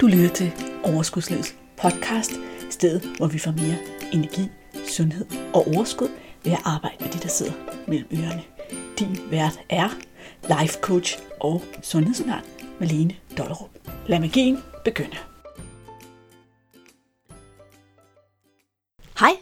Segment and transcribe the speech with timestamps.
[0.00, 0.52] Du lytter til
[0.84, 2.32] Overskudslivets podcast,
[2.70, 3.76] stedet hvor vi får mere
[4.12, 4.48] energi,
[4.88, 6.08] sundhed og overskud
[6.44, 7.52] ved at arbejde med de, der sidder
[7.88, 8.42] mellem ørerne.
[8.98, 9.88] Din vært er
[10.42, 12.44] life coach og sundhedsundern
[12.80, 13.70] Malene Dollerup.
[14.06, 15.16] Lad magien begynde.
[19.18, 19.32] Hej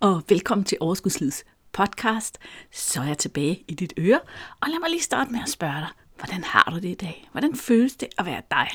[0.00, 2.38] og velkommen til Overskudslivets podcast.
[2.72, 4.20] Så er jeg tilbage i dit øre,
[4.60, 5.88] og lad mig lige starte med at spørge dig,
[6.18, 7.28] hvordan har du det i dag?
[7.32, 8.68] Hvordan føles det at være dig?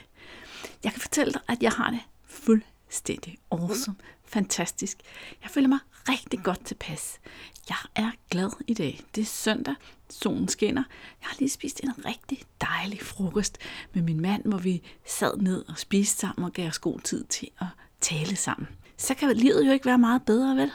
[0.83, 4.98] Jeg kan fortælle dig, at jeg har det fuldstændig awesome, fantastisk.
[5.43, 5.79] Jeg føler mig
[6.09, 7.20] rigtig godt tilpas.
[7.70, 9.01] Jeg er glad i dag.
[9.15, 9.75] Det er søndag,
[10.09, 10.84] solen skinner.
[11.21, 13.57] Jeg har lige spist en rigtig dejlig frokost
[13.93, 17.23] med min mand, hvor vi sad ned og spiste sammen og gav os god tid
[17.23, 17.67] til at
[18.01, 18.67] tale sammen.
[18.98, 20.71] Så kan livet jo ikke være meget bedre, vel?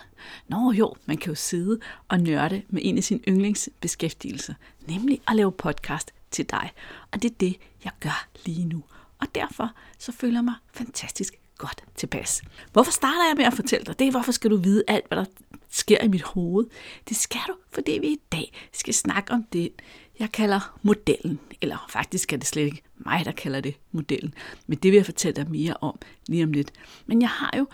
[0.49, 4.55] Nå jo, man kan jo sidde og nørde med en af sine yndlingsbeskæftigelser,
[4.89, 6.73] nemlig at lave podcast til dig.
[7.13, 8.85] Og det er det, jeg gør lige nu
[9.23, 12.43] og derfor så føler jeg mig fantastisk godt tilpas.
[12.73, 14.11] Hvorfor starter jeg med at fortælle dig det?
[14.11, 15.25] Hvorfor skal du vide alt, hvad der
[15.71, 16.67] sker i mit hoved?
[17.09, 19.73] Det skal du, fordi vi i dag skal snakke om det,
[20.19, 21.41] jeg kalder modellen.
[21.61, 24.35] Eller faktisk er det slet ikke mig, der kalder det modellen.
[24.67, 25.99] Men det vil jeg fortælle dig mere om
[26.29, 26.73] lige om lidt.
[27.07, 27.67] Men jeg har jo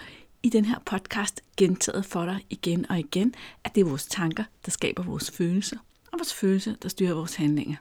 [0.43, 4.45] i den her podcast gentaget for dig igen og igen, at det er vores tanker,
[4.65, 5.77] der skaber vores følelser,
[6.13, 7.77] og vores følelser, der styrer vores handlinger.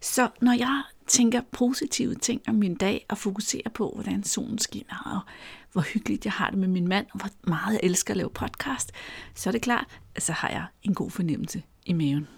[0.00, 5.02] Så når jeg tænker positive ting om min dag og fokuserer på, hvordan solen skinner,
[5.04, 5.32] og
[5.72, 8.30] hvor hyggeligt jeg har det med min mand, og hvor meget jeg elsker at lave
[8.30, 8.92] podcast,
[9.34, 12.28] så er det klart, at så har jeg en god fornemmelse i maven.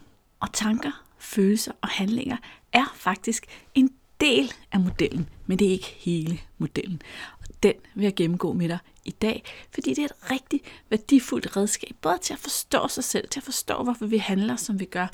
[0.41, 2.37] Og tanker, følelser og handlinger
[2.73, 7.03] er faktisk en del af modellen, men det er ikke hele modellen.
[7.41, 11.56] Og den vil jeg gennemgå med dig i dag, fordi det er et rigtig værdifuldt
[11.56, 14.84] redskab, både til at forstå sig selv, til at forstå, hvorfor vi handler, som vi
[14.84, 15.06] gør,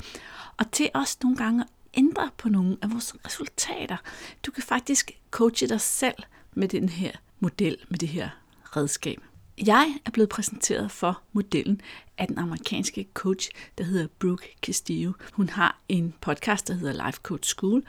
[0.57, 3.97] og til også nogle gange ændre på nogle af vores resultater.
[4.45, 6.15] Du kan faktisk coache dig selv
[6.53, 8.29] med den her model, med det her
[8.63, 9.21] redskab.
[9.65, 11.81] Jeg er blevet præsenteret for modellen
[12.17, 15.11] af den amerikanske coach, der hedder Brooke Castillo.
[15.33, 17.83] Hun har en podcast, der hedder Life Coach School,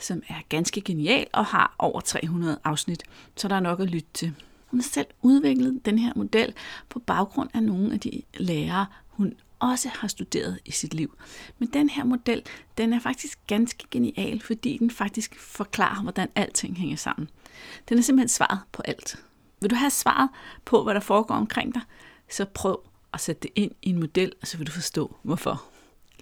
[0.00, 3.02] som er ganske genial og har over 300 afsnit,
[3.36, 4.34] så der er nok at lytte til.
[4.66, 6.54] Hun har selv udviklet den her model
[6.88, 11.18] på baggrund af nogle af de lærere, hun også har studeret i sit liv.
[11.58, 12.42] Men den her model,
[12.78, 17.30] den er faktisk ganske genial, fordi den faktisk forklarer, hvordan alting hænger sammen.
[17.88, 19.24] Den er simpelthen svaret på alt.
[19.60, 20.28] Vil du have svaret
[20.64, 21.82] på, hvad der foregår omkring dig,
[22.30, 22.82] så prøv
[23.12, 25.62] at sætte det ind i en model, og så vil du forstå, hvorfor.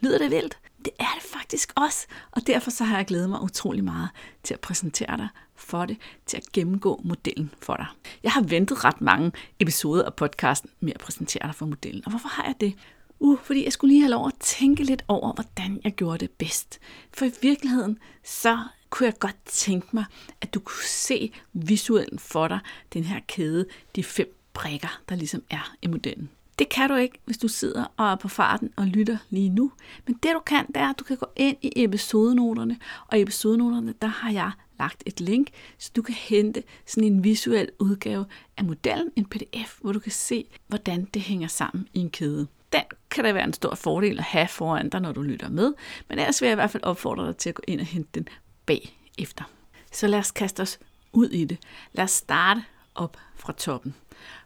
[0.03, 0.59] Lyder det vildt?
[0.89, 4.09] Det er det faktisk også, og derfor så har jeg glædet mig utrolig meget
[4.43, 7.87] til at præsentere dig for det, til at gennemgå modellen for dig.
[8.23, 12.11] Jeg har ventet ret mange episoder af podcasten med at præsentere dig for modellen, og
[12.11, 12.75] hvorfor har jeg det?
[13.19, 16.31] Uh, fordi jeg skulle lige have lov at tænke lidt over, hvordan jeg gjorde det
[16.31, 16.79] bedst.
[17.13, 18.59] For i virkeligheden, så
[18.91, 20.05] kunne jeg godt tænke mig,
[20.41, 22.59] at du kunne se visuelt for dig
[22.93, 23.67] den her kæde,
[23.97, 26.31] de fem prikker, der ligesom er i modellen.
[26.59, 29.73] Det kan du ikke, hvis du sidder og er på farten og lytter lige nu.
[30.07, 33.23] Men det du kan, det er, at du kan gå ind i episodenoterne, og i
[33.23, 35.49] episodenoterne, der har jeg lagt et link,
[35.79, 38.27] så du kan hente sådan en visuel udgave
[38.57, 42.47] af modellen, en pdf, hvor du kan se, hvordan det hænger sammen i en kæde
[42.73, 45.75] den kan da være en stor fordel at have foran dig, når du lytter med.
[46.09, 48.11] Men ellers vil jeg i hvert fald opfordre dig til at gå ind og hente
[48.15, 48.29] den
[48.67, 49.45] bagefter.
[49.93, 50.79] Så lad os kaste os
[51.13, 51.59] ud i det.
[51.93, 52.65] Lad os starte
[52.95, 53.95] op fra toppen.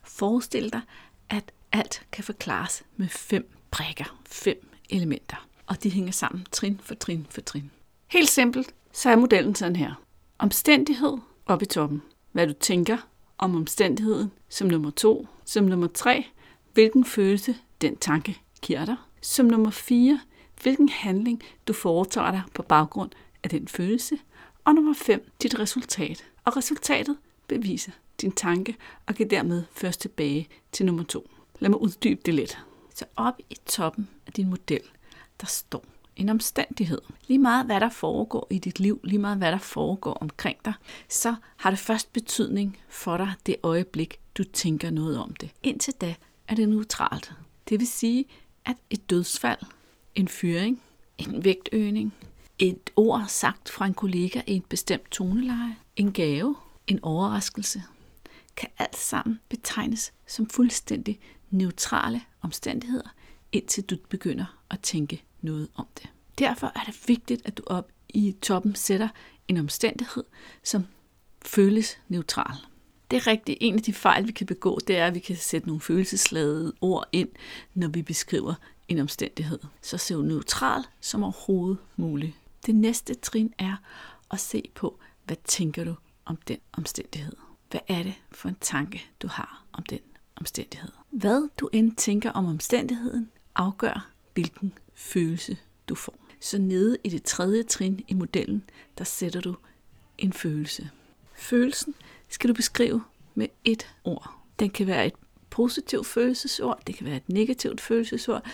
[0.02, 0.80] Forestil dig,
[1.30, 5.46] at alt kan forklares med fem brækker, fem elementer.
[5.66, 7.70] Og de hænger sammen trin for trin for trin.
[8.06, 9.94] Helt simpelt, så er modellen sådan her.
[10.38, 12.02] Omstændighed op i toppen.
[12.32, 12.96] Hvad du tænker
[13.38, 15.28] om omstændigheden som nummer to.
[15.44, 16.26] Som nummer tre,
[16.72, 18.96] hvilken følelse den tanke giver dig.
[19.20, 20.20] Som nummer 4,
[20.62, 23.10] hvilken handling du foretager dig på baggrund
[23.42, 24.18] af den følelse.
[24.64, 26.24] Og nummer 5, dit resultat.
[26.44, 27.16] Og resultatet
[27.46, 31.30] beviser din tanke og kan dermed først tilbage til nummer 2.
[31.62, 32.58] Lad mig uddybe det lidt.
[32.94, 34.80] Så op i toppen af din model,
[35.40, 35.84] der står
[36.16, 37.00] en omstændighed.
[37.26, 40.72] Lige meget hvad der foregår i dit liv, lige meget hvad der foregår omkring dig,
[41.08, 45.50] så har det først betydning for dig det øjeblik, du tænker noget om det.
[45.62, 46.14] Indtil da
[46.48, 47.32] er det neutralt.
[47.68, 48.24] Det vil sige,
[48.64, 49.60] at et dødsfald,
[50.14, 50.82] en fyring,
[51.18, 52.14] en vægtøgning,
[52.58, 56.56] et ord sagt fra en kollega i et bestemt toneleje, en gave,
[56.86, 57.82] en overraskelse,
[58.56, 61.20] kan alt sammen betegnes som fuldstændig
[61.52, 63.08] neutrale omstændigheder,
[63.52, 66.10] indtil du begynder at tænke noget om det.
[66.38, 69.08] Derfor er det vigtigt, at du op i toppen sætter
[69.48, 70.24] en omstændighed,
[70.62, 70.86] som
[71.42, 72.56] føles neutral.
[73.10, 73.58] Det er rigtigt.
[73.60, 76.72] En af de fejl, vi kan begå, det er, at vi kan sætte nogle følelsesladede
[76.80, 77.28] ord ind,
[77.74, 78.54] når vi beskriver
[78.88, 79.58] en omstændighed.
[79.82, 82.32] Så se neutral som overhovedet muligt.
[82.66, 83.76] Det næste trin er
[84.30, 85.94] at se på, hvad tænker du
[86.24, 87.36] om den omstændighed.
[87.70, 90.00] hvad er det for en tanke, du har om den
[90.42, 90.88] omstændighed.
[91.10, 95.56] Hvad du end tænker om omstændigheden, afgør, hvilken følelse
[95.88, 96.14] du får.
[96.40, 98.64] Så nede i det tredje trin i modellen,
[98.98, 99.54] der sætter du
[100.18, 100.90] en følelse.
[101.34, 101.94] Følelsen
[102.28, 103.02] skal du beskrive
[103.34, 104.34] med et ord.
[104.58, 105.14] Den kan være et
[105.50, 108.44] positivt følelsesord, det kan være et negativt følelsesord,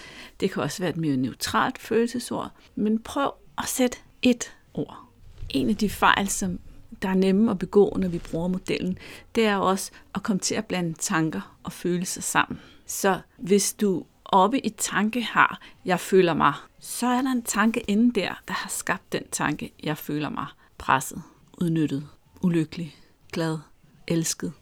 [0.41, 5.09] det kan også være et mere neutralt følelsesord, men prøv at sætte et ord.
[5.51, 6.61] En af de fejl, som
[7.03, 8.99] der er nemme at begå, når vi bruger modellen,
[9.35, 12.61] det er også at komme til at blande tanker og følelser sammen.
[12.87, 17.81] Så hvis du oppe i tanke har, jeg føler mig, så er der en tanke
[17.81, 20.47] inde der, der har skabt den tanke, jeg føler mig
[20.79, 21.23] presset,
[21.61, 22.09] udnyttet,
[22.43, 22.97] ulykkelig,
[23.33, 23.59] glad,
[24.07, 24.53] elsket.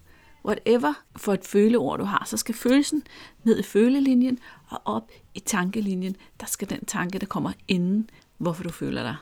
[0.44, 3.02] Whatever for et føleord du har, så skal følelsen
[3.44, 4.38] ned i følelinjen
[4.68, 6.16] og op i tankelinjen.
[6.40, 9.16] Der skal den tanke, der kommer inden, hvorfor du føler dig.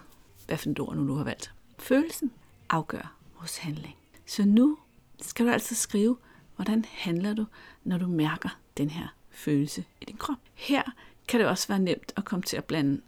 [0.47, 1.53] Hvad for et ord nu du har valgt.
[1.79, 2.31] Følelsen
[2.71, 3.97] afgør vores handling.
[4.27, 4.79] Så nu
[5.21, 6.17] skal du altså skrive,
[6.57, 7.47] hvordan handler du,
[7.85, 10.39] når du mærker den her følelse i din krop.
[10.55, 10.83] Her
[11.29, 13.01] kan det også være nemt at komme til at blande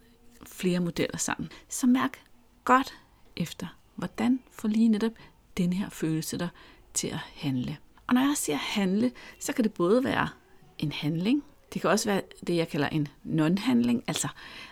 [0.45, 1.51] flere modeller sammen.
[1.69, 2.21] Så mærk
[2.65, 2.93] godt
[3.35, 5.11] efter, hvordan får lige netop
[5.57, 6.49] den her følelse dig
[6.93, 7.77] til at handle.
[8.07, 10.29] Og når jeg siger handle, så kan det både være
[10.77, 11.43] en handling,
[11.73, 14.27] det kan også være det, jeg kalder en non-handling, altså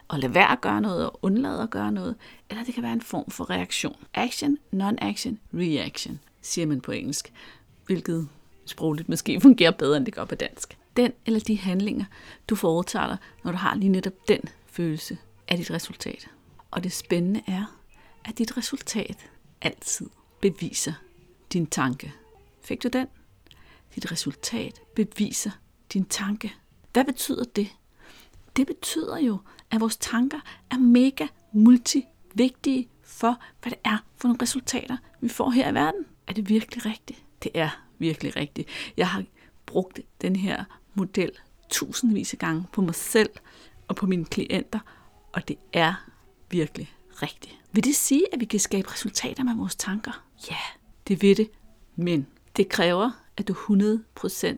[0.09, 2.15] at lade være at gøre noget og undlade at gøre noget,
[2.49, 3.95] eller det kan være en form for reaktion.
[4.13, 7.33] Action, non-action, reaction, siger man på engelsk,
[7.85, 8.27] hvilket
[8.65, 10.77] sprogligt måske fungerer bedre, end det gør på dansk.
[10.97, 12.05] Den eller de handlinger,
[12.49, 16.27] du foretager dig, når du har lige netop den følelse, af dit resultat.
[16.71, 17.79] Og det spændende er,
[18.25, 19.29] at dit resultat
[19.61, 20.09] altid
[20.41, 20.93] beviser
[21.53, 22.13] din tanke.
[22.63, 23.07] Fik du den?
[23.95, 25.51] Dit resultat beviser
[25.93, 26.53] din tanke.
[26.95, 27.67] Hvad betyder det?
[28.55, 29.37] Det betyder jo,
[29.71, 30.39] at vores tanker
[30.71, 36.05] er mega multivigtige for, hvad det er for nogle resultater, vi får her i verden.
[36.27, 37.23] Er det virkelig rigtigt?
[37.43, 38.69] Det er virkelig rigtigt.
[38.97, 39.23] Jeg har
[39.65, 40.63] brugt den her
[40.93, 41.31] model
[41.69, 43.29] tusindvis af gange på mig selv
[43.87, 44.79] og på mine klienter,
[45.33, 45.93] og det er
[46.49, 47.55] virkelig rigtigt.
[47.71, 50.23] Vil det sige, at vi kan skabe resultater med vores tanker?
[50.49, 50.57] Ja,
[51.07, 51.49] det vil det,
[51.95, 52.27] men
[52.57, 54.55] det kræver, at du 100%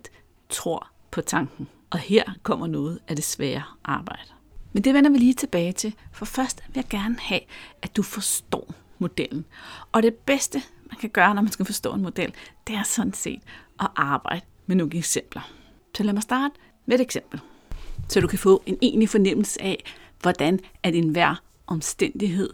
[0.50, 1.68] tror på tanken.
[1.90, 4.32] Og her kommer noget af det svære arbejde.
[4.74, 7.42] Men det vender vi lige tilbage til, for først vil jeg gerne have,
[7.82, 9.46] at du forstår modellen.
[9.92, 12.34] Og det bedste, man kan gøre, når man skal forstå en model,
[12.68, 13.42] det er sådan set
[13.80, 15.52] at arbejde med nogle eksempler.
[15.98, 16.56] Så lad mig starte
[16.86, 17.40] med et eksempel,
[18.08, 19.84] så du kan få en egentlig fornemmelse af,
[20.22, 21.36] hvordan at enhver
[21.68, 22.50] omstændighed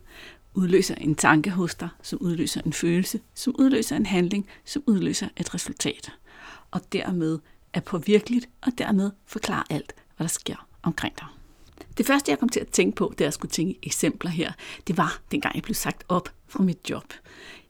[0.54, 5.28] udløser en tanke hos dig, som udløser en følelse, som udløser en handling, som udløser
[5.38, 6.12] et resultat.
[6.72, 7.40] Og dermed
[7.74, 11.28] er påvirkeligt, og dermed forklare alt, hvad der sker omkring dig.
[11.98, 14.52] Det første, jeg kom til at tænke på, da jeg skulle tænke eksempler her,
[14.88, 17.14] det var dengang jeg blev sagt op fra mit job.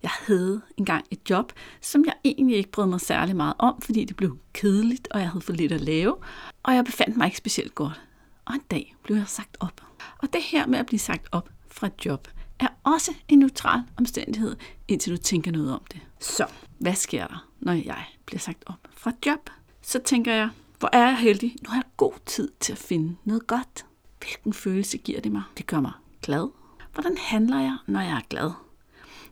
[0.03, 4.05] Jeg havde engang et job, som jeg egentlig ikke brød mig særlig meget om, fordi
[4.05, 6.15] det blev kedeligt, og jeg havde for lidt at lave,
[6.63, 8.01] og jeg befandt mig ikke specielt godt.
[8.45, 9.81] Og en dag blev jeg sagt op.
[10.17, 12.27] Og det her med at blive sagt op fra et job,
[12.59, 14.55] er også en neutral omstændighed,
[14.87, 16.01] indtil du tænker noget om det.
[16.19, 16.47] Så,
[16.79, 19.49] hvad sker der, når jeg bliver sagt op fra et job?
[19.85, 20.49] Så tænker jeg,
[20.79, 21.55] hvor er jeg heldig.
[21.61, 23.85] Nu har jeg god tid til at finde noget godt.
[24.19, 25.41] Hvilken følelse giver det mig?
[25.57, 25.91] Det gør mig
[26.21, 26.49] glad.
[26.93, 28.51] Hvordan handler jeg, når jeg er glad?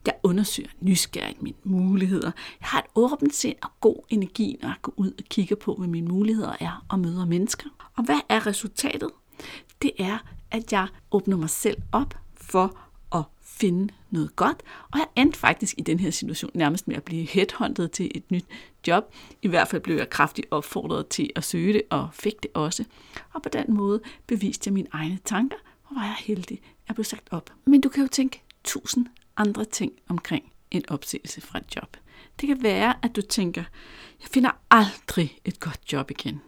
[0.06, 2.32] Jeg undersøger nysgerrigt mine muligheder.
[2.62, 5.76] Jeg har et åbent sind og god energi, når jeg går ud og kigger på,
[5.76, 7.70] hvad mine muligheder er og møder mennesker.
[7.96, 9.10] Og hvad er resultatet?
[9.82, 10.18] Det er,
[10.52, 12.78] at jeg åbner mig selv op for
[13.62, 14.64] finde noget godt.
[14.92, 18.32] Og jeg endte faktisk i den her situation nærmest med at blive headhunted til et
[18.32, 18.46] nyt
[18.88, 19.14] job.
[19.42, 22.84] I hvert fald blev jeg kraftigt opfordret til at søge det, og fik det også.
[23.34, 26.96] Og på den måde beviste jeg mine egne tanker, og var jeg heldig, at jeg
[26.96, 27.54] blev sagt op.
[27.66, 29.06] Men du kan jo tænke tusind
[29.38, 31.98] andre ting omkring en opsigelse fra et job.
[32.42, 33.64] Det kan være, at du tænker,
[34.22, 36.42] jeg finder aldrig et godt job igen.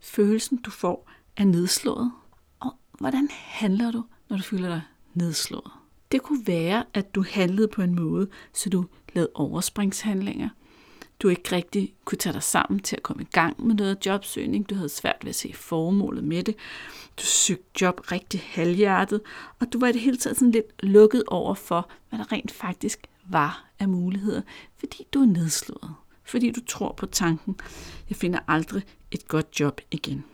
[0.00, 2.12] Følelsen, du får, er nedslået.
[2.60, 4.82] Og hvordan handler du, når du føler dig
[5.14, 5.77] nedslået?
[6.12, 10.48] Det kunne være, at du handlede på en måde, så du lavede overspringshandlinger.
[11.22, 14.70] Du ikke rigtig kunne tage dig sammen til at komme i gang med noget jobsøgning.
[14.70, 16.56] Du havde svært ved at se formålet med det.
[17.18, 19.20] Du søgte job rigtig halvhjertet,
[19.60, 22.50] og du var i det hele taget sådan lidt lukket over for, hvad der rent
[22.50, 24.42] faktisk var af muligheder,
[24.78, 25.94] fordi du er nedslået.
[26.24, 27.56] Fordi du tror på tanken,
[28.08, 30.24] jeg finder aldrig et godt job igen.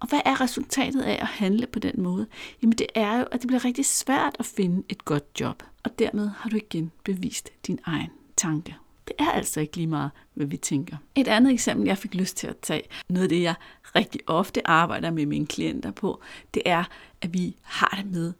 [0.00, 2.26] Og hvad er resultatet af at handle på den måde?
[2.62, 5.98] Jamen det er jo, at det bliver rigtig svært at finde et godt job, og
[5.98, 8.76] dermed har du igen bevist din egen tanke.
[9.08, 10.96] Det er altså ikke lige meget, hvad vi tænker.
[11.14, 13.54] Et andet eksempel, jeg fik lyst til at tage, noget af det, jeg
[13.96, 16.20] rigtig ofte arbejder med mine klienter på,
[16.54, 16.84] det er,
[17.22, 18.32] at vi har det med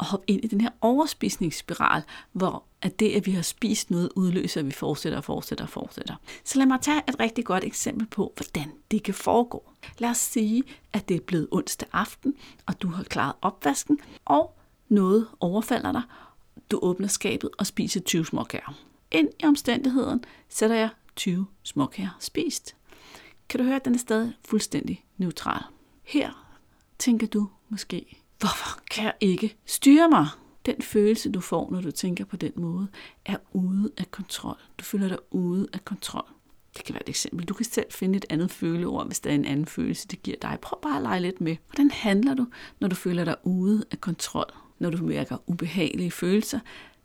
[0.00, 4.10] at hoppe ind i den her overspisningsspiral, hvor at det, at vi har spist noget,
[4.16, 6.14] udløser, at vi fortsætter og fortsætter og fortsætter.
[6.44, 9.62] Så lad mig tage et rigtig godt eksempel på, hvordan det kan foregå.
[9.98, 12.34] Lad os sige, at det er blevet onsdag aften,
[12.66, 14.58] og du har klaret opvasken, og
[14.88, 16.02] noget overfalder dig.
[16.70, 18.74] Du åbner skabet og spiser 20 småkager.
[19.10, 22.76] Ind i omstændigheden sætter jeg 20 småkager spist.
[23.48, 25.62] Kan du høre, at den er stadig fuldstændig neutral.
[26.02, 26.56] Her
[26.98, 30.26] tænker du måske, hvorfor kan jeg ikke styre mig?
[30.66, 32.88] Den følelse, du får, når du tænker på den måde,
[33.24, 34.56] er ude af kontrol.
[34.78, 36.26] Du føler dig ude af kontrol.
[36.76, 37.46] Det kan være et eksempel.
[37.46, 40.36] Du kan selv finde et andet føleord, hvis der er en anden følelse, det giver
[40.42, 40.58] dig.
[40.62, 41.56] Prøv bare at lege lidt med.
[41.68, 42.46] Hvordan handler du,
[42.80, 44.52] når du føler dig ude af kontrol?
[44.78, 46.60] Når du mærker ubehagelige følelser,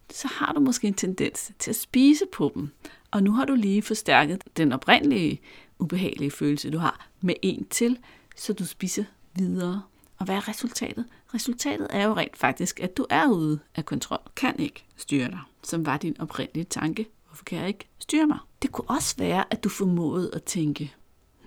[0.09, 2.69] så har du måske en tendens til at spise på dem.
[3.11, 5.41] Og nu har du lige forstærket den oprindelige
[5.79, 7.97] ubehagelige følelse, du har, med en til,
[8.35, 9.03] så du spiser
[9.35, 9.81] videre.
[10.19, 11.05] Og hvad er resultatet?
[11.33, 14.19] Resultatet er jo rent faktisk, at du er ude af kontrol.
[14.35, 17.07] Kan ikke styre dig, som var din oprindelige tanke.
[17.27, 18.37] Hvorfor kan jeg ikke styre mig?
[18.61, 20.93] Det kunne også være, at du formåede at tænke,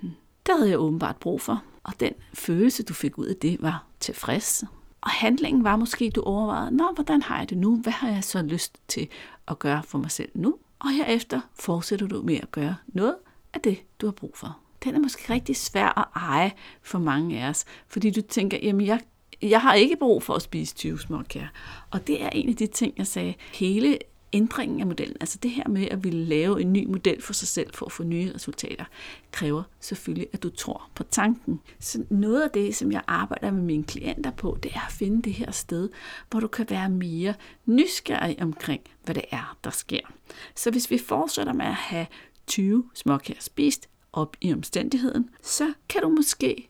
[0.00, 0.10] hm,
[0.46, 1.62] det havde jeg åbenbart brug for.
[1.82, 4.64] Og den følelse, du fik ud af det, var tilfreds.
[5.00, 7.76] Og handlingen var måske, du overvejede, nå, hvordan har jeg det nu?
[7.76, 9.08] Hvad har jeg så lyst til
[9.48, 10.56] at gøre for mig selv nu?
[10.78, 13.16] Og herefter fortsætter du med at gøre noget
[13.54, 14.58] af det, du har brug for.
[14.84, 18.86] Den er måske rigtig svær at eje for mange af os, fordi du tænker, jamen
[18.86, 19.00] jeg,
[19.42, 21.48] jeg har ikke brug for at spise 20 småkager.
[21.90, 23.98] Og det er en af de ting, jeg sagde, hele
[24.32, 27.48] ændringen af modellen, altså det her med at ville lave en ny model for sig
[27.48, 28.84] selv for at få nye resultater,
[29.32, 31.60] kræver selvfølgelig, at du tror på tanken.
[31.80, 35.22] Så noget af det, som jeg arbejder med mine klienter på, det er at finde
[35.22, 35.88] det her sted,
[36.30, 37.34] hvor du kan være mere
[37.66, 40.12] nysgerrig omkring, hvad det er, der sker.
[40.56, 42.06] Så hvis vi fortsætter med at have
[42.46, 46.68] 20 småkager spist op i omstændigheden, så kan du måske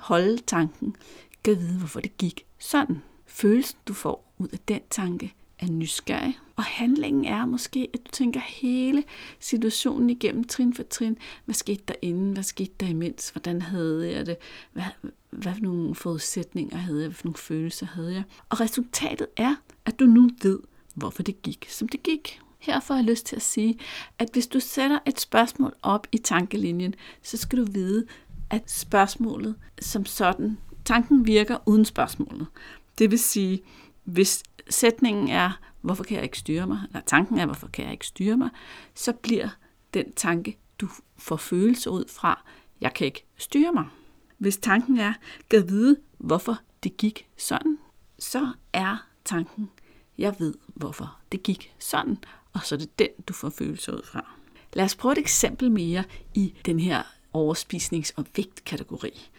[0.00, 0.96] holde tanken,
[1.44, 3.02] kan vide, hvorfor det gik sådan.
[3.26, 6.38] Følelsen, du får ud af den tanke, er nysgerrig.
[6.56, 9.04] Og handlingen er måske, at du tænker hele
[9.40, 11.18] situationen igennem trin for trin.
[11.44, 12.32] Hvad skete der inden?
[12.32, 13.28] Hvad skete der imens?
[13.30, 14.36] Hvordan havde jeg det?
[14.72, 14.84] Hvad,
[15.30, 17.08] hvad for nogle forudsætninger havde jeg?
[17.08, 18.22] Hvad for nogle følelser havde jeg?
[18.48, 20.58] Og resultatet er, at du nu ved,
[20.94, 22.40] hvorfor det gik, som det gik.
[22.62, 23.78] Her får jeg lyst til at sige,
[24.18, 28.06] at hvis du sætter et spørgsmål op i tankelinjen, så skal du vide,
[28.50, 32.46] at spørgsmålet som sådan, tanken virker uden spørgsmålet.
[32.98, 33.62] Det vil sige,
[34.04, 37.92] hvis sætningen er, hvorfor kan jeg ikke styre mig, eller tanken er, hvorfor kan jeg
[37.92, 38.50] ikke styre mig,
[38.94, 39.48] så bliver
[39.94, 42.44] den tanke, du får følelse ud fra,
[42.80, 43.84] jeg kan ikke styre mig.
[44.38, 45.12] Hvis tanken er,
[45.50, 47.78] kan vide, hvorfor det gik sådan,
[48.18, 49.70] så er tanken,
[50.18, 52.18] jeg ved, hvorfor det gik sådan,
[52.52, 54.34] og så er det den, du får følelser ud fra.
[54.72, 56.04] Lad os prøve et eksempel mere
[56.34, 57.02] i den her
[57.36, 59.30] overspisnings- og vægtkategori,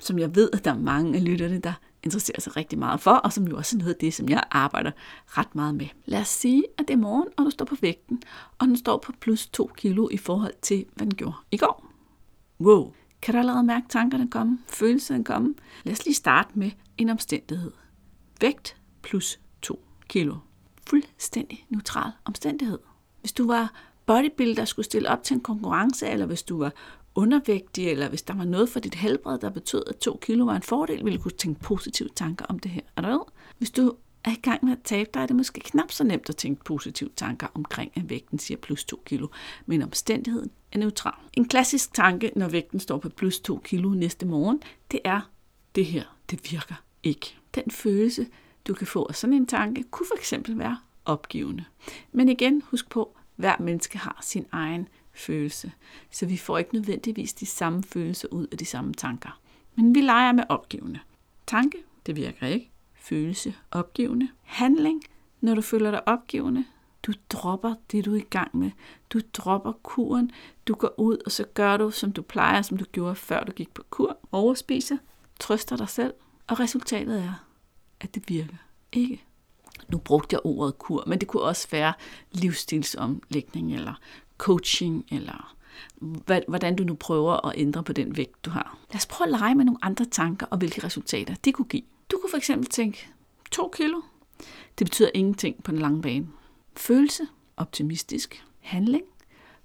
[0.00, 3.10] som jeg ved, at der er mange af lytterne, der interesserer sig rigtig meget for,
[3.10, 4.90] og som jo også er noget af det, som jeg arbejder
[5.26, 5.86] ret meget med.
[6.04, 8.22] Lad os sige, at det er morgen, og du står på vægten,
[8.58, 11.86] og den står på plus 2 kilo i forhold til, hvad den gjorde i går.
[12.60, 12.92] Wow!
[13.22, 14.58] Kan du allerede mærke tankerne komme?
[14.66, 15.54] Følelserne komme?
[15.84, 17.72] Lad os lige starte med en omstændighed.
[18.40, 20.36] Vægt plus 2 kilo.
[20.86, 22.78] Fuldstændig neutral omstændighed.
[23.20, 23.72] Hvis du var
[24.06, 26.72] bodybuilder, skulle stille op til en konkurrence, eller hvis du var
[27.14, 30.56] undervægtig, eller hvis der var noget for dit helbred, der betød, at to kilo var
[30.56, 32.80] en fordel, ville du kunne tænke positive tanker om det her.
[32.96, 33.24] Er du
[33.58, 36.28] Hvis du er i gang med at tabe dig, er det måske knap så nemt
[36.28, 39.28] at tænke positive tanker omkring, at vægten siger plus 2 kilo,
[39.66, 41.14] men omstændigheden er neutral.
[41.32, 45.30] En klassisk tanke, når vægten står på plus 2 kilo næste morgen, det er,
[45.74, 47.36] det her, det virker ikke.
[47.54, 48.26] Den følelse,
[48.66, 51.64] du kan få af sådan en tanke, kunne for eksempel være opgivende.
[52.12, 55.72] Men igen, husk på, hver menneske har sin egen følelse.
[56.10, 59.40] Så vi får ikke nødvendigvis de samme følelser ud af de samme tanker.
[59.74, 60.98] Men vi leger med opgivende.
[61.46, 62.70] Tanke, det virker ikke.
[62.94, 64.28] Følelse, opgivende.
[64.42, 65.02] Handling,
[65.40, 66.64] når du føler dig opgivende,
[67.02, 68.70] du dropper det, du er i gang med.
[69.10, 70.30] Du dropper kuren.
[70.68, 73.52] Du går ud, og så gør du, som du plejer, som du gjorde, før du
[73.52, 74.18] gik på kur.
[74.32, 74.96] Overspiser,
[75.40, 76.14] trøster dig selv,
[76.46, 77.46] og resultatet er,
[78.02, 78.56] at det virker
[78.92, 79.24] ikke.
[79.88, 81.92] Nu brugte jeg ordet kur, men det kunne også være
[82.32, 83.94] livsstilsomlægning eller
[84.38, 85.56] coaching, eller
[86.48, 88.78] hvordan du nu prøver at ændre på den vægt, du har.
[88.90, 91.82] Lad os prøve at lege med nogle andre tanker og hvilke resultater det kunne give.
[92.10, 93.08] Du kunne for eksempel tænke,
[93.50, 94.00] 2 kilo,
[94.78, 96.28] det betyder ingenting på den lange bane.
[96.76, 99.04] Følelse, optimistisk, handling,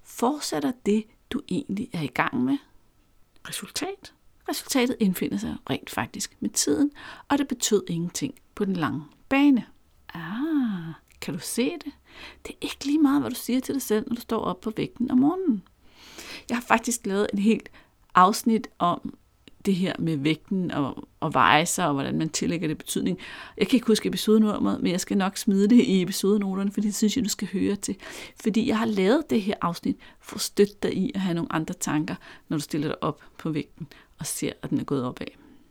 [0.02, 2.58] fortsætter det, du egentlig er i gang med.
[3.48, 4.12] Resultat,
[4.48, 6.90] resultatet indfinder sig rent faktisk med tiden,
[7.28, 9.64] og det betød ingenting på den lange bane.
[10.14, 11.92] Ah, kan du se det?
[12.46, 14.60] Det er ikke lige meget, hvad du siger til dig selv, når du står op
[14.60, 15.62] på vægten om morgenen.
[16.48, 17.68] Jeg har faktisk lavet en helt
[18.14, 19.14] afsnit om
[19.66, 23.18] det her med vægten og, og veje sig, og hvordan man tillægger det betydning.
[23.56, 26.94] Jeg kan ikke huske episodenummeret, men jeg skal nok smide det i episodenoterne, fordi det
[26.94, 27.96] synes jeg, du skal høre til.
[28.42, 31.52] Fordi jeg har lavet det her afsnit for at støtte dig i at have nogle
[31.52, 32.14] andre tanker,
[32.48, 33.88] når du stiller dig op på vægten
[34.18, 35.26] og ser, at den er gået opad.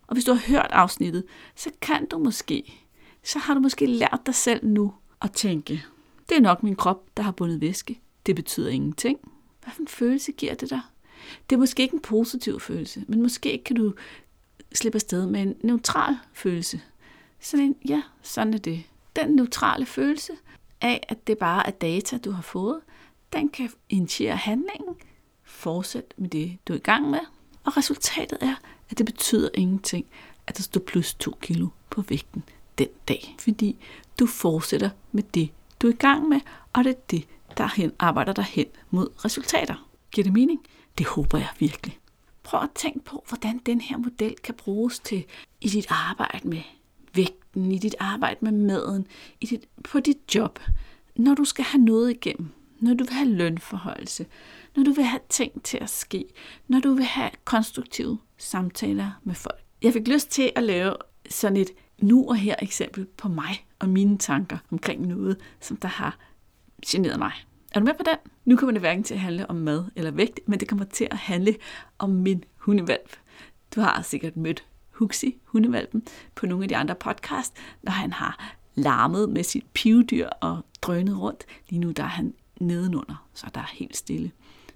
[0.08, 1.24] Og hvis du har hørt afsnittet,
[1.56, 2.86] så kan du måske,
[3.24, 5.84] så har du måske lært dig selv nu at tænke,
[6.30, 8.02] det er nok min krop, der har bundet væske.
[8.26, 9.20] Det betyder ingenting.
[9.64, 10.82] Hvad for en følelse giver det dig?
[11.50, 13.94] Det er måske ikke en positiv følelse, men måske kan du
[14.74, 16.82] slippe afsted med en neutral følelse.
[17.40, 18.84] Sådan en, ja, sådan er det.
[19.16, 20.34] Den neutrale følelse
[20.82, 22.80] af, at det bare er data, du har fået,
[23.34, 24.96] den kan initiere handlingen,
[25.44, 27.20] fortsæt med det, du er i gang med,
[27.68, 28.56] og resultatet er,
[28.90, 30.06] at det betyder ingenting,
[30.48, 32.44] at der står plus 2 kilo på vægten
[32.78, 33.78] den dag, fordi
[34.20, 35.50] du fortsætter med det,
[35.82, 36.40] du er i gang med,
[36.74, 39.88] og det er det, der hen, arbejder dig hen mod resultater.
[40.12, 40.60] Giver det mening?
[40.98, 42.00] Det håber jeg virkelig.
[42.44, 45.26] Prøv at tænke på, hvordan den her model kan bruges til
[45.62, 46.62] i dit arbejde med
[47.14, 49.08] vægten, i dit arbejde med maden,
[49.42, 50.60] i dit, på dit job,
[51.16, 54.26] når du skal have noget igennem, når du vil have lønforholdelse,
[54.78, 56.26] når du vil have ting til at ske,
[56.68, 59.60] når du vil have konstruktive samtaler med folk.
[59.82, 60.96] Jeg fik lyst til at lave
[61.30, 61.70] sådan et
[62.02, 66.18] nu og her eksempel på mig og mine tanker omkring noget, som der har
[66.86, 67.32] generet mig.
[67.74, 68.18] Er du med på den?
[68.46, 71.08] Nu kommer det hverken til at handle om mad eller vægt, men det kommer til
[71.12, 71.56] at handle
[72.00, 73.18] om min hundevalp.
[73.76, 76.04] Du har sikkert mødt Huxi, hundevalpen,
[76.36, 81.20] på nogle af de andre podcast, når han har larmet med sit pivdyr og drønet
[81.20, 81.46] rundt.
[81.70, 84.32] Lige nu der er han nedenunder, så der er helt stille.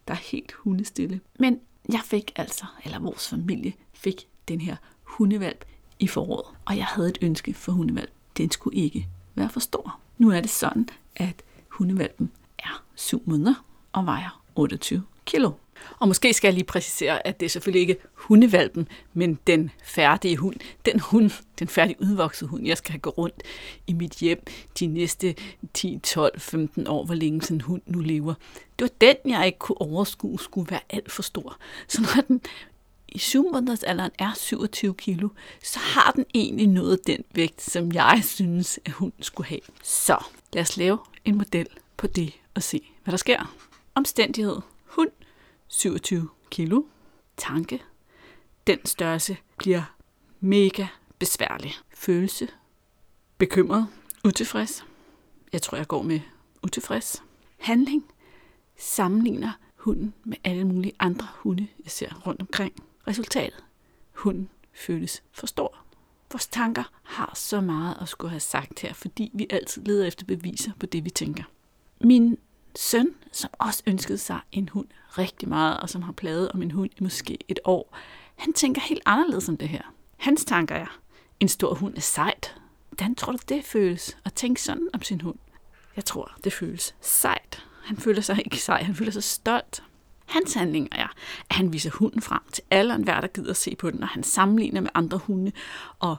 [0.08, 1.20] Der er helt hundestille.
[1.39, 1.60] Men
[1.91, 5.65] jeg fik altså, eller vores familie fik den her hundevalp
[6.00, 6.58] i foråret.
[6.65, 8.12] Og jeg havde et ønske for hundevalp.
[8.38, 10.00] Den skulle ikke være for stor.
[10.17, 15.51] Nu er det sådan, at hundevalpen er 7 måneder og vejer 28 kilo.
[16.00, 20.38] Og måske skal jeg lige præcisere, at det er selvfølgelig ikke hundevalpen, men den færdige
[20.38, 20.56] hund.
[20.86, 23.44] Den hund, den færdige udvoksede hund, jeg skal have gå rundt
[23.88, 24.44] i mit hjem
[24.80, 25.36] de næste
[25.74, 28.34] 10, 12, 15 år, hvor længe sådan en hund nu lever.
[28.80, 31.58] Det var den, jeg ikke kunne overskue, skulle være alt for stor.
[31.88, 32.42] Så når den
[33.08, 35.30] i 7 måneders alderen er 27 kilo,
[35.63, 39.62] så har den egentlig nået den vægt, som jeg synes, at hunden skulle have.
[39.84, 41.67] Så lad os lave en model
[41.98, 43.56] på det og se, hvad der sker.
[43.96, 44.58] Omstændighed.
[44.86, 45.10] Hund.
[45.71, 46.84] 27 kilo.
[47.38, 47.84] Tanke.
[48.67, 49.95] Den størrelse bliver
[50.39, 50.88] mega
[51.19, 51.73] besværlig.
[51.95, 52.47] Følelse.
[53.38, 53.88] Bekymret.
[54.25, 54.86] Utilfreds.
[55.53, 56.19] Jeg tror, jeg går med
[56.63, 57.23] utilfreds.
[57.57, 58.05] Handling.
[58.77, 62.73] Sammenligner hunden med alle mulige andre hunde, jeg ser rundt omkring.
[63.07, 63.63] Resultatet.
[64.12, 65.77] Hunden føles for stor.
[66.31, 70.25] Vores tanker har så meget at skulle have sagt her, fordi vi altid leder efter
[70.25, 71.43] beviser på det, vi tænker.
[72.01, 72.38] Min
[72.75, 76.72] søn, som også ønskede sig en hund rigtig meget, og som har pladet om en
[76.72, 77.98] hund i måske et år,
[78.36, 79.94] han tænker helt anderledes om det her.
[80.17, 81.00] Hans tanker er,
[81.39, 82.56] en stor hund er sejt.
[82.89, 85.38] Hvordan tror du, det føles at tænke sådan om sin hund?
[85.96, 87.65] Jeg tror, det føles sejt.
[87.84, 89.84] Han føler sig ikke sej, han føler sig stolt.
[90.26, 91.08] Hans handlinger er,
[91.50, 94.04] at han viser hunden frem til alle og enhver, der gider at se på den,
[94.04, 95.52] og han sammenligner med andre hunde
[96.00, 96.15] og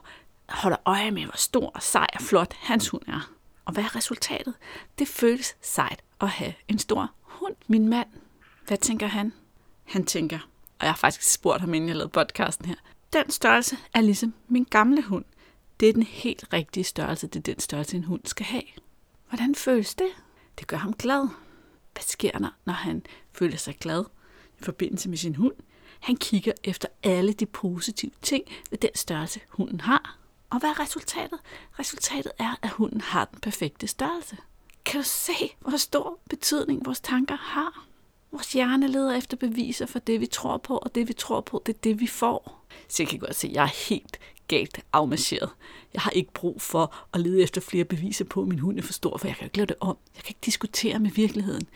[0.49, 3.29] holder øje med, hvor stor, og sej og flot hans hund er.
[3.65, 4.53] Og hvad er resultatet?
[4.99, 7.55] Det føles sejt at have en stor hund.
[7.67, 8.07] Min mand,
[8.67, 9.33] hvad tænker han?
[9.83, 10.39] Han tænker,
[10.79, 12.75] og jeg har faktisk spurgt ham, inden jeg lavede podcasten her,
[13.13, 15.25] den størrelse er ligesom min gamle hund.
[15.79, 18.63] Det er den helt rigtige størrelse, det er den størrelse, en hund skal have.
[19.29, 20.09] Hvordan føles det?
[20.59, 21.27] Det gør ham glad.
[21.93, 24.05] Hvad sker der, når han føler sig glad
[24.59, 25.53] i forbindelse med sin hund?
[25.99, 30.17] Han kigger efter alle de positive ting ved den størrelse, hunden har.
[30.53, 31.39] Og hvad er resultatet?
[31.79, 34.37] Resultatet er, at hunden har den perfekte størrelse.
[34.85, 37.85] Kan du se, hvor stor betydning vores tanker har?
[38.31, 41.63] Vores hjerne leder efter beviser for det, vi tror på, og det, vi tror på,
[41.65, 42.65] det er det, vi får.
[42.87, 45.49] Så jeg kan godt se, at jeg er helt galt afmarcheret.
[45.93, 48.81] Jeg har ikke brug for at lede efter flere beviser på, at min hund er
[48.81, 49.97] for stor, for jeg kan ikke lave det om.
[50.15, 51.67] Jeg kan ikke diskutere med virkeligheden.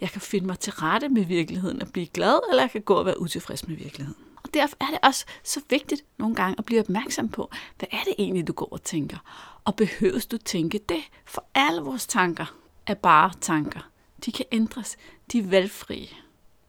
[0.00, 2.94] Jeg kan finde mig til rette med virkeligheden og blive glad, eller jeg kan gå
[2.94, 4.25] og være utilfreds med virkeligheden.
[4.46, 8.04] Og derfor er det også så vigtigt nogle gange at blive opmærksom på, hvad er
[8.04, 9.16] det egentlig, du går og tænker?
[9.64, 11.02] Og behøves du tænke det?
[11.24, 12.56] For alle vores tanker
[12.86, 13.90] er bare tanker.
[14.24, 14.96] De kan ændres.
[15.32, 16.08] De er valgfrie.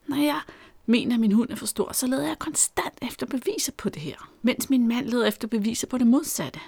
[0.08, 0.42] Når jeg
[0.86, 4.02] mener, at min hund er for stor, så leder jeg konstant efter beviser på det
[4.02, 4.32] her.
[4.42, 6.60] Mens min mand leder efter beviser på det modsatte.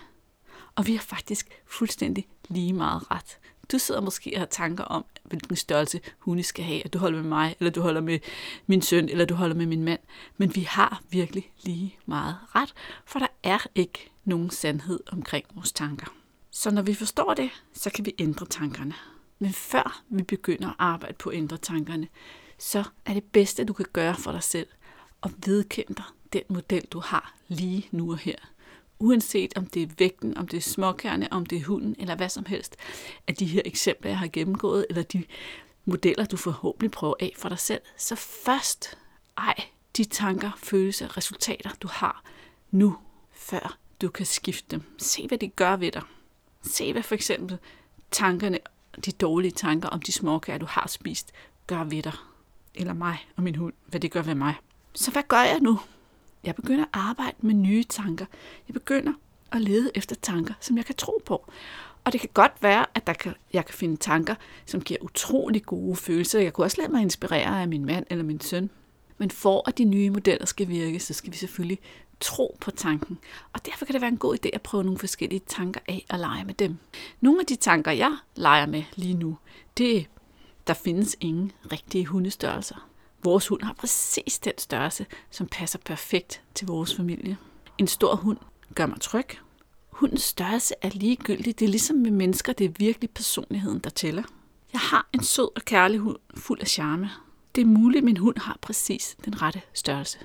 [0.75, 3.39] Og vi har faktisk fuldstændig lige meget ret.
[3.71, 7.21] Du sidder måske og har tanker om, hvilken størrelse hunde skal have, at du holder
[7.21, 8.19] med mig, eller du holder med
[8.67, 9.99] min søn, eller du holder med min mand.
[10.37, 12.73] Men vi har virkelig lige meget ret,
[13.05, 16.07] for der er ikke nogen sandhed omkring vores tanker.
[16.51, 18.93] Så når vi forstår det, så kan vi ændre tankerne.
[19.39, 22.07] Men før vi begynder at arbejde på at ændre tankerne,
[22.57, 24.67] så er det bedste, du kan gøre for dig selv
[25.23, 26.03] at vedkende dig
[26.33, 28.35] den model, du har lige nu og her.
[28.99, 32.29] Uanset om det er vægten, om det er småkærne, om det er hunden, eller hvad
[32.29, 32.75] som helst
[33.27, 35.23] af de her eksempler, jeg har gennemgået, eller de
[35.85, 38.97] modeller, du forhåbentlig prøver af for dig selv, så først
[39.37, 39.55] ej
[39.97, 42.23] de tanker, følelser, resultater, du har
[42.71, 42.97] nu,
[43.31, 44.83] før du kan skifte dem.
[44.97, 46.01] Se, hvad det gør ved dig.
[46.61, 47.57] Se, hvad for eksempel
[48.11, 48.59] tankerne,
[49.05, 51.31] de dårlige tanker om de småkager, du har spist,
[51.67, 52.13] gør ved dig.
[52.75, 54.55] Eller mig og min hund, hvad det gør ved mig.
[54.93, 55.79] Så hvad gør jeg nu?
[56.43, 58.25] Jeg begynder at arbejde med nye tanker.
[58.67, 59.13] Jeg begynder
[59.51, 61.51] at lede efter tanker, som jeg kan tro på.
[62.03, 65.63] Og det kan godt være, at der kan, jeg kan finde tanker, som giver utrolig
[65.63, 66.39] gode følelser.
[66.39, 68.69] Jeg kunne også lade mig inspirere af min mand eller min søn.
[69.17, 71.79] Men for at de nye modeller skal virke, så skal vi selvfølgelig
[72.19, 73.17] tro på tanken.
[73.53, 76.19] Og derfor kan det være en god idé at prøve nogle forskellige tanker af og
[76.19, 76.77] lege med dem.
[77.21, 79.37] Nogle af de tanker, jeg leger med lige nu,
[79.77, 80.03] det er,
[80.67, 82.88] der findes ingen rigtige hundestørrelser.
[83.23, 87.37] Vores hund har præcis den størrelse, som passer perfekt til vores familie.
[87.77, 88.37] En stor hund
[88.75, 89.25] gør mig tryg.
[89.89, 91.59] Hundens størrelse er ligegyldig.
[91.59, 94.23] Det er ligesom med mennesker, det er virkelig personligheden, der tæller.
[94.73, 97.09] Jeg har en sød og kærlig hund, fuld af charme.
[97.55, 100.17] Det er muligt, at min hund har præcis den rette størrelse.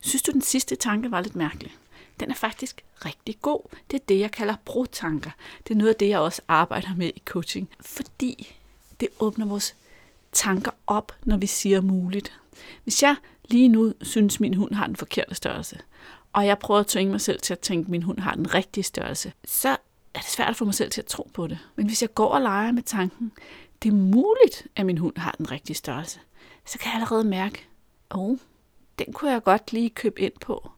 [0.00, 1.76] Synes du, den sidste tanke var lidt mærkelig?
[2.20, 3.60] Den er faktisk rigtig god.
[3.90, 5.30] Det er det, jeg kalder brotanker.
[5.68, 8.54] Det er noget af det, jeg også arbejder med i coaching, fordi
[9.00, 9.74] det åbner vores
[10.38, 12.40] tanker op, når vi siger muligt.
[12.84, 13.16] Hvis jeg
[13.48, 15.78] lige nu synes, min hund har den forkerte størrelse,
[16.32, 18.54] og jeg prøver at tvinge mig selv til at tænke, at min hund har den
[18.54, 19.68] rigtige størrelse, så
[20.14, 21.58] er det svært at få mig selv til at tro på det.
[21.76, 23.32] Men hvis jeg går og leger med tanken,
[23.82, 26.20] det er muligt, at min hund har den rigtige størrelse,
[26.66, 27.68] så kan jeg allerede mærke,
[28.10, 28.38] åh, oh,
[28.98, 30.70] den kunne jeg godt lige købe ind på.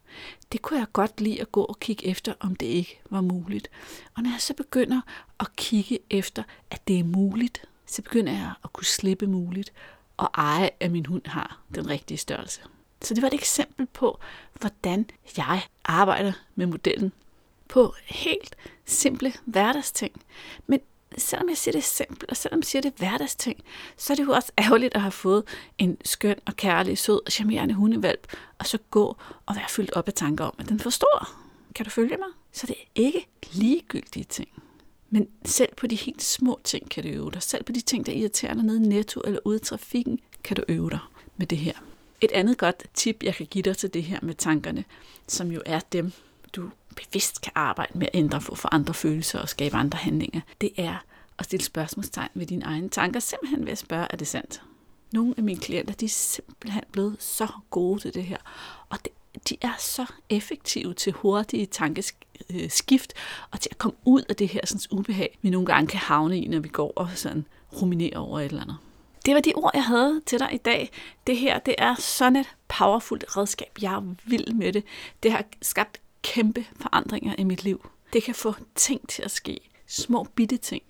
[0.52, 3.70] Det kunne jeg godt lide at gå og kigge efter, om det ikke var muligt.
[4.16, 5.00] Og når jeg så begynder
[5.40, 9.72] at kigge efter, at det er muligt, så begynder jeg at kunne slippe muligt
[10.16, 12.60] og eje, at min hund har den rigtige størrelse.
[13.02, 14.18] Så det var et eksempel på,
[14.60, 17.12] hvordan jeg arbejder med modellen
[17.68, 20.22] på helt simple hverdagsting.
[20.66, 20.80] Men
[21.18, 23.60] selvom jeg siger det simpelt, og selvom jeg siger det hverdagsting,
[23.96, 25.44] så er det jo også ærgerligt at have fået
[25.78, 30.08] en skøn og kærlig, sød og charmerende hundevalp, og så gå og være fyldt op
[30.08, 31.28] af tanker om, at den forstår.
[31.74, 32.28] Kan du følge mig?
[32.52, 34.48] Så det er ikke ligegyldige ting.
[35.10, 37.42] Men selv på de helt små ting kan du øve dig.
[37.42, 40.56] Selv på de ting, der irriterer dig nede i netto eller ude i trafikken, kan
[40.56, 40.98] du øve dig
[41.36, 41.72] med det her.
[42.20, 44.84] Et andet godt tip, jeg kan give dig til det her med tankerne,
[45.26, 46.12] som jo er dem,
[46.52, 50.40] du bevidst kan arbejde med at ændre for, for andre følelser og skabe andre handlinger,
[50.60, 51.04] det er
[51.38, 54.62] at stille spørgsmålstegn ved dine egne tanker, simpelthen ved at spørge, er det sandt?
[55.12, 58.36] Nogle af mine klienter, de er simpelthen blevet så gode til det her,
[58.88, 59.12] og det,
[59.48, 63.12] de er så effektive til hurtige tankeskift,
[63.50, 66.38] og til at komme ud af det her sådan, ubehag, vi nogle gange kan havne
[66.38, 67.46] i, når vi går og sådan
[67.82, 68.76] ruminerer over et eller andet.
[69.26, 70.90] Det var de ord, jeg havde til dig i dag.
[71.26, 73.78] Det her, det er sådan et powerfult redskab.
[73.82, 74.84] Jeg er vild med det.
[75.22, 77.90] Det har skabt kæmpe forandringer i mit liv.
[78.12, 79.60] Det kan få ting til at ske.
[79.86, 80.82] Små bitte ting.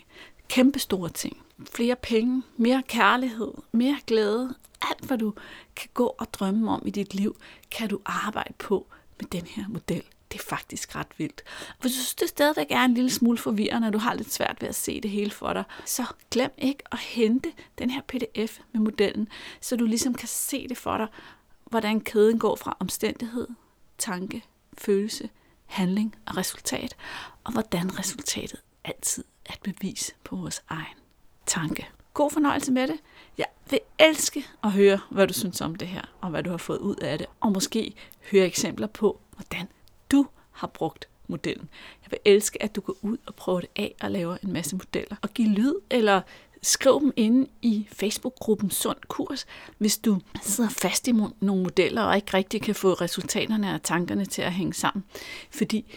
[0.49, 1.37] Kæmpe store ting.
[1.73, 4.55] Flere penge, mere kærlighed, mere glæde.
[4.83, 5.35] Alt, hvad du
[5.77, 7.37] kan gå og drømme om i dit liv,
[7.71, 8.87] kan du arbejde på
[9.21, 10.03] med den her model.
[10.33, 11.43] Det er faktisk ret vildt.
[11.69, 14.33] Og hvis du synes, det stadigvæk er en lille smule forvirrende, og du har lidt
[14.33, 18.01] svært ved at se det hele for dig, så glem ikke at hente den her
[18.09, 19.29] pdf med modellen,
[19.61, 21.07] så du ligesom kan se det for dig,
[21.65, 23.49] hvordan kæden går fra omstændighed,
[23.99, 24.45] tanke,
[24.79, 25.31] følelse,
[25.67, 26.97] handling og resultat,
[27.45, 30.97] og hvordan resultatet altid er et bevis på vores egen
[31.47, 31.89] tanke.
[32.15, 32.99] God fornøjelse med det.
[33.71, 36.79] Vil elske at høre, hvad du synes om det her, og hvad du har fået
[36.79, 37.95] ud af det, og måske
[38.31, 39.69] høre eksempler på, hvordan
[40.11, 41.69] du har brugt modellen.
[42.03, 44.77] Jeg vil elske, at du går ud og prøver det af og laver en masse
[44.77, 46.21] modeller, og giv lyd eller
[46.63, 49.47] Skriv dem inde i Facebook-gruppen Sund Kurs,
[49.79, 54.25] hvis du sidder fast i nogle modeller og ikke rigtig kan få resultaterne og tankerne
[54.25, 55.05] til at hænge sammen.
[55.51, 55.95] Fordi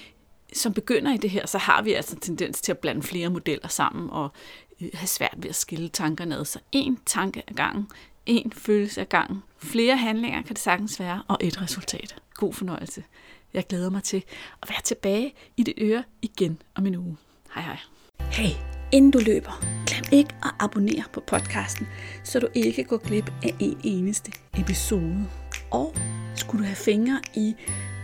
[0.55, 3.67] som begynder i det her, så har vi altså tendens til at blande flere modeller
[3.67, 4.31] sammen og
[4.81, 6.45] øh, have svært ved at skille tankerne ad.
[6.45, 7.87] Så én tanke ad gangen,
[8.29, 9.43] én følelse ad gangen.
[9.57, 12.15] Flere handlinger kan det sagtens være, og et resultat.
[12.33, 13.03] God fornøjelse.
[13.53, 14.23] Jeg glæder mig til
[14.61, 17.17] at være tilbage i det øre igen om en uge.
[17.53, 17.77] Hej hej.
[18.31, 18.55] Hey,
[18.93, 21.87] Inden du løber, glem ikke at abonnere på podcasten,
[22.23, 25.25] så du ikke går glip af en eneste episode.
[25.71, 25.95] Og
[26.35, 27.55] skulle du have fingre i